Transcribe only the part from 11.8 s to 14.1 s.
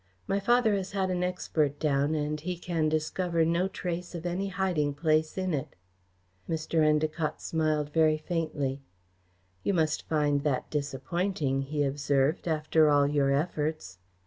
observed, "after all your efforts."